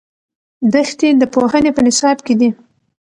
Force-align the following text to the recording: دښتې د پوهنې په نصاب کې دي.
دښتې 0.73 1.09
د 1.21 1.23
پوهنې 1.33 1.71
په 1.73 1.81
نصاب 1.87 2.17
کې 2.25 2.33
دي. 2.39 2.49